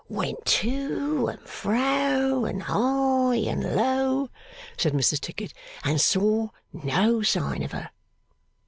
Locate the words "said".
4.75-4.93